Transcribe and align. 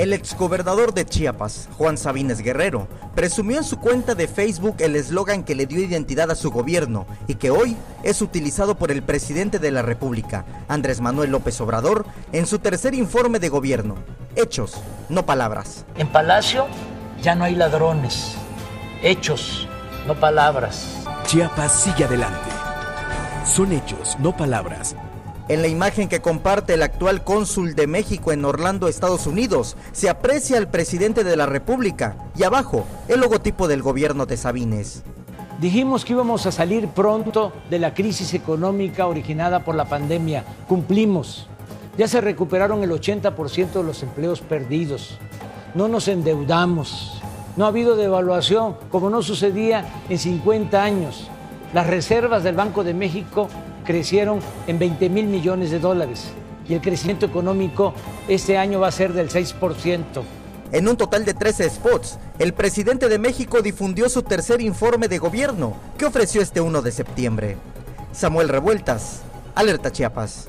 El 0.00 0.14
exgobernador 0.14 0.94
de 0.94 1.04
Chiapas, 1.04 1.68
Juan 1.76 1.98
Sabines 1.98 2.40
Guerrero, 2.40 2.88
presumió 3.14 3.58
en 3.58 3.64
su 3.64 3.78
cuenta 3.78 4.14
de 4.14 4.28
Facebook 4.28 4.76
el 4.78 4.96
eslogan 4.96 5.44
que 5.44 5.54
le 5.54 5.66
dio 5.66 5.78
identidad 5.78 6.30
a 6.30 6.36
su 6.36 6.50
gobierno 6.50 7.06
y 7.26 7.34
que 7.34 7.50
hoy 7.50 7.76
es 8.02 8.22
utilizado 8.22 8.76
por 8.76 8.90
el 8.90 9.02
presidente 9.02 9.58
de 9.58 9.70
la 9.70 9.82
República, 9.82 10.46
Andrés 10.68 11.02
Manuel 11.02 11.32
López 11.32 11.60
Obrador, 11.60 12.06
en 12.32 12.46
su 12.46 12.60
tercer 12.60 12.94
informe 12.94 13.40
de 13.40 13.50
gobierno. 13.50 13.96
Hechos, 14.36 14.72
no 15.10 15.26
palabras. 15.26 15.84
En 15.98 16.08
Palacio 16.08 16.66
ya 17.20 17.34
no 17.34 17.44
hay 17.44 17.54
ladrones. 17.54 18.36
Hechos, 19.02 19.68
no 20.06 20.14
palabras. 20.14 21.04
Chiapas 21.26 21.78
sigue 21.78 22.04
adelante. 22.04 22.48
Son 23.44 23.70
hechos, 23.70 24.16
no 24.18 24.34
palabras 24.34 24.96
en 25.50 25.62
la 25.62 25.68
imagen 25.68 26.08
que 26.08 26.20
comparte 26.20 26.74
el 26.74 26.82
actual 26.84 27.24
cónsul 27.24 27.74
de 27.74 27.88
México 27.88 28.30
en 28.30 28.44
Orlando, 28.44 28.86
Estados 28.86 29.26
Unidos, 29.26 29.76
se 29.90 30.08
aprecia 30.08 30.56
al 30.56 30.70
presidente 30.70 31.24
de 31.24 31.36
la 31.36 31.44
República 31.44 32.14
y 32.36 32.44
abajo 32.44 32.86
el 33.08 33.18
logotipo 33.18 33.66
del 33.66 33.82
gobierno 33.82 34.26
de 34.26 34.36
Sabines. 34.36 35.02
Dijimos 35.60 36.04
que 36.04 36.12
íbamos 36.12 36.46
a 36.46 36.52
salir 36.52 36.86
pronto 36.86 37.52
de 37.68 37.80
la 37.80 37.94
crisis 37.94 38.32
económica 38.32 39.08
originada 39.08 39.64
por 39.64 39.74
la 39.74 39.86
pandemia. 39.86 40.44
Cumplimos. 40.68 41.48
Ya 41.98 42.06
se 42.06 42.20
recuperaron 42.20 42.84
el 42.84 42.92
80% 42.92 43.72
de 43.72 43.82
los 43.82 44.04
empleos 44.04 44.42
perdidos. 44.42 45.18
No 45.74 45.88
nos 45.88 46.06
endeudamos. 46.06 47.20
No 47.56 47.64
ha 47.64 47.68
habido 47.68 47.96
devaluación 47.96 48.76
como 48.88 49.10
no 49.10 49.20
sucedía 49.20 49.84
en 50.08 50.18
50 50.20 50.80
años. 50.80 51.28
Las 51.74 51.88
reservas 51.88 52.44
del 52.44 52.54
Banco 52.54 52.84
de 52.84 52.94
México 52.94 53.48
crecieron 53.90 54.38
en 54.68 54.78
20 54.78 55.10
mil 55.10 55.26
millones 55.26 55.72
de 55.72 55.80
dólares 55.80 56.26
y 56.68 56.74
el 56.74 56.80
crecimiento 56.80 57.26
económico 57.26 57.92
este 58.28 58.56
año 58.56 58.78
va 58.78 58.86
a 58.86 58.92
ser 58.92 59.12
del 59.12 59.28
6%. 59.28 60.04
En 60.70 60.86
un 60.86 60.96
total 60.96 61.24
de 61.24 61.34
13 61.34 61.68
spots, 61.68 62.16
el 62.38 62.54
presidente 62.54 63.08
de 63.08 63.18
México 63.18 63.62
difundió 63.62 64.08
su 64.08 64.22
tercer 64.22 64.60
informe 64.60 65.08
de 65.08 65.18
gobierno 65.18 65.74
que 65.98 66.06
ofreció 66.06 66.40
este 66.40 66.60
1 66.60 66.82
de 66.82 66.92
septiembre. 66.92 67.56
Samuel 68.12 68.48
Revueltas, 68.48 69.22
Alerta 69.56 69.90
Chiapas. 69.90 70.48